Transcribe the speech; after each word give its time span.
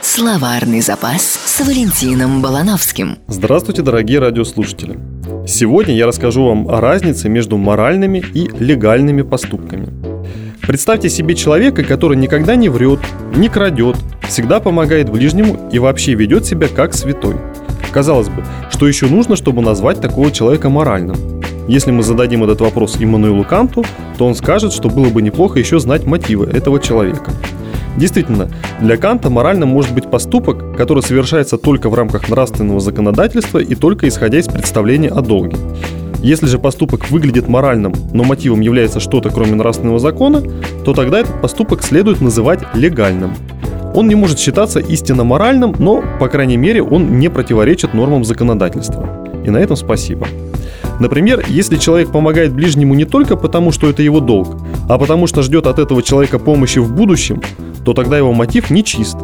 Словарный 0.00 0.80
запас 0.80 1.22
с 1.22 1.60
Валентином 1.60 2.40
Балановским. 2.40 3.18
Здравствуйте, 3.26 3.82
дорогие 3.82 4.20
радиослушатели. 4.20 4.98
Сегодня 5.46 5.96
я 5.96 6.06
расскажу 6.06 6.46
вам 6.46 6.68
о 6.68 6.80
разнице 6.80 7.28
между 7.28 7.56
моральными 7.56 8.18
и 8.32 8.48
легальными 8.58 9.22
поступками. 9.22 9.88
Представьте 10.60 11.08
себе 11.08 11.34
человека, 11.34 11.82
который 11.82 12.16
никогда 12.16 12.54
не 12.54 12.68
врет, 12.68 13.00
не 13.34 13.48
крадет, 13.48 13.96
всегда 14.28 14.60
помогает 14.60 15.10
ближнему 15.10 15.68
и 15.72 15.78
вообще 15.80 16.14
ведет 16.14 16.46
себя 16.46 16.68
как 16.68 16.94
святой. 16.94 17.36
Казалось 17.92 18.28
бы, 18.28 18.44
что 18.70 18.86
еще 18.86 19.06
нужно, 19.06 19.34
чтобы 19.34 19.62
назвать 19.62 20.00
такого 20.00 20.30
человека 20.30 20.70
моральным? 20.70 21.16
Если 21.66 21.90
мы 21.90 22.02
зададим 22.02 22.44
этот 22.44 22.60
вопрос 22.60 22.96
Иммануилу 22.98 23.44
Канту, 23.44 23.84
то 24.16 24.26
он 24.26 24.34
скажет, 24.34 24.72
что 24.72 24.88
было 24.88 25.08
бы 25.08 25.22
неплохо 25.22 25.58
еще 25.58 25.80
знать 25.80 26.04
мотивы 26.04 26.46
этого 26.46 26.80
человека. 26.80 27.32
Действительно, 27.96 28.48
для 28.80 28.96
Канта 28.96 29.30
моральным 29.30 29.68
может 29.68 29.94
быть 29.94 30.10
поступок, 30.10 30.76
который 30.76 31.02
совершается 31.02 31.58
только 31.58 31.88
в 31.90 31.94
рамках 31.94 32.28
нравственного 32.28 32.80
законодательства 32.80 33.58
и 33.58 33.74
только 33.74 34.08
исходя 34.08 34.38
из 34.38 34.46
представления 34.46 35.08
о 35.08 35.20
долге. 35.20 35.56
Если 36.22 36.46
же 36.46 36.58
поступок 36.58 37.10
выглядит 37.10 37.48
моральным, 37.48 37.94
но 38.12 38.22
мотивом 38.22 38.60
является 38.60 39.00
что-то 39.00 39.30
кроме 39.30 39.56
нравственного 39.56 39.98
закона, 39.98 40.40
то 40.84 40.94
тогда 40.94 41.18
этот 41.18 41.40
поступок 41.42 41.82
следует 41.82 42.20
называть 42.20 42.60
легальным. 42.74 43.34
Он 43.94 44.08
не 44.08 44.14
может 44.14 44.38
считаться 44.38 44.78
истинно 44.78 45.24
моральным, 45.24 45.74
но, 45.78 46.02
по 46.18 46.28
крайней 46.28 46.56
мере, 46.56 46.82
он 46.82 47.18
не 47.18 47.28
противоречит 47.28 47.92
нормам 47.92 48.24
законодательства. 48.24 49.06
И 49.44 49.50
на 49.50 49.58
этом 49.58 49.76
спасибо. 49.76 50.28
Например, 51.00 51.44
если 51.48 51.76
человек 51.76 52.12
помогает 52.12 52.52
ближнему 52.52 52.94
не 52.94 53.04
только 53.04 53.36
потому, 53.36 53.72
что 53.72 53.90
это 53.90 54.02
его 54.02 54.20
долг, 54.20 54.56
а 54.88 54.98
потому 54.98 55.26
что 55.26 55.42
ждет 55.42 55.66
от 55.66 55.78
этого 55.78 56.02
человека 56.02 56.38
помощи 56.38 56.78
в 56.78 56.92
будущем, 56.92 57.42
то 57.84 57.94
тогда 57.94 58.18
его 58.18 58.32
мотив 58.32 58.70
не 58.70 58.84
чист. 58.84 59.16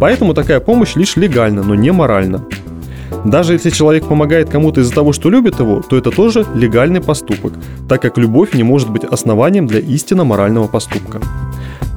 Поэтому 0.00 0.34
такая 0.34 0.60
помощь 0.60 0.96
лишь 0.96 1.16
легальна, 1.16 1.62
но 1.62 1.74
не 1.74 1.92
моральна. 1.92 2.44
Даже 3.24 3.52
если 3.52 3.70
человек 3.70 4.06
помогает 4.06 4.48
кому-то 4.48 4.80
из-за 4.80 4.94
того, 4.94 5.12
что 5.12 5.30
любит 5.30 5.58
его, 5.58 5.82
то 5.82 5.96
это 5.96 6.10
тоже 6.10 6.46
легальный 6.54 7.00
поступок, 7.00 7.52
так 7.88 8.00
как 8.00 8.16
любовь 8.16 8.54
не 8.54 8.62
может 8.62 8.90
быть 8.90 9.04
основанием 9.04 9.66
для 9.66 9.80
истинно 9.80 10.24
морального 10.24 10.68
поступка. 10.68 11.20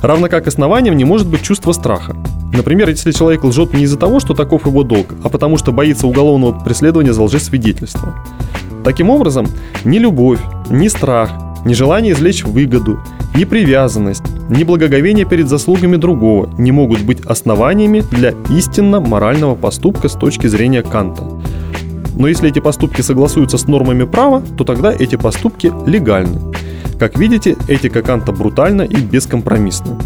Равно 0.02 0.28
как 0.28 0.48
основанием 0.48 0.98
не 0.98 1.06
может 1.06 1.28
быть 1.28 1.44
чувство 1.44 1.72
страха. 1.72 2.16
Например, 2.52 2.90
если 2.90 3.12
человек 3.12 3.44
лжет 3.46 3.74
не 3.74 3.84
из-за 3.84 3.98
того, 3.98 4.20
что 4.20 4.34
таков 4.34 4.66
его 4.66 4.84
долг, 4.84 5.08
а 5.24 5.30
потому 5.30 5.58
что 5.58 5.72
боится 5.72 6.08
уголовного 6.08 6.60
преследования 6.60 7.14
за 7.14 7.24
лжесвидетельство. 7.24 8.14
Таким 8.84 9.10
образом, 9.10 9.48
ни 9.86 9.98
любовь, 9.98 10.40
ни 10.70 10.90
страх, 10.90 11.32
ни 11.64 11.74
желание 11.74 12.12
извлечь 12.12 12.44
выгоду, 12.44 13.00
ни 13.36 13.46
привязанность, 13.46 14.24
ни 14.50 14.64
благоговение 14.64 15.26
перед 15.26 15.48
заслугами 15.48 15.96
другого 15.96 16.54
не 16.58 16.72
могут 16.72 17.02
быть 17.02 17.22
основаниями 17.22 18.04
для 18.12 18.34
истинно 18.50 19.00
морального 19.00 19.56
поступка 19.56 20.08
с 20.08 20.14
точки 20.14 20.48
зрения 20.48 20.84
Канта. 20.84 21.24
Но 22.16 22.28
если 22.28 22.50
эти 22.50 22.60
поступки 22.60 23.02
согласуются 23.02 23.58
с 23.58 23.68
нормами 23.68 24.04
права, 24.04 24.44
то 24.58 24.64
тогда 24.64 24.94
эти 24.94 25.16
поступки 25.16 25.72
легальны. 25.88 26.40
Как 27.00 27.18
видите, 27.18 27.56
этика 27.68 28.04
Канта 28.04 28.32
брутальна 28.32 28.84
и 28.84 28.96
бескомпромиссна. 28.96 29.98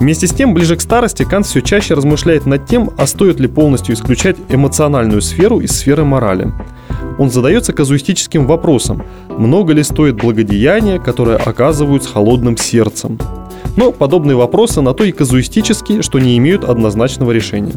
Вместе 0.00 0.26
с 0.26 0.30
тем, 0.30 0.54
ближе 0.54 0.76
к 0.76 0.80
старости 0.80 1.24
Кант 1.24 1.46
все 1.46 1.60
чаще 1.60 1.94
размышляет 1.94 2.46
над 2.46 2.66
тем, 2.66 2.90
а 2.96 3.06
стоит 3.06 3.40
ли 3.40 3.48
полностью 3.48 3.94
исключать 3.94 4.36
эмоциональную 4.48 5.22
сферу 5.22 5.60
из 5.60 5.72
сферы 5.72 6.04
морали– 6.04 6.52
он 7.18 7.30
задается 7.30 7.72
казуистическим 7.72 8.46
вопросом, 8.46 9.04
много 9.28 9.72
ли 9.72 9.82
стоит 9.82 10.16
благодеяния, 10.16 10.98
которые 11.00 11.36
оказывают 11.36 12.04
с 12.04 12.06
холодным 12.06 12.56
сердцем. 12.56 13.18
Но 13.76 13.92
подобные 13.92 14.36
вопросы 14.36 14.80
на 14.80 14.94
то 14.94 15.04
и 15.04 15.12
казуистические, 15.12 16.02
что 16.02 16.18
не 16.20 16.38
имеют 16.38 16.64
однозначного 16.64 17.32
решения. 17.32 17.74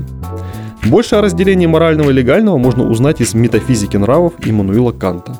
Больше 0.83 1.15
о 1.15 1.21
разделении 1.21 1.67
морального 1.67 2.09
и 2.09 2.13
легального 2.13 2.57
можно 2.57 2.87
узнать 2.87 3.21
из 3.21 3.33
метафизики 3.33 3.97
нравов 3.97 4.33
Иммануила 4.43 4.91
Канта. 4.91 5.39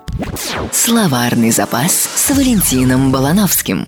Словарный 0.72 1.52
запас 1.52 1.94
с 1.94 2.30
Валентином 2.36 3.12
Балановским. 3.12 3.88